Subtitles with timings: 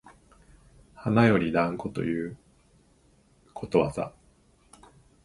[0.95, 2.35] 花より団子という
[3.53, 4.15] ことわざ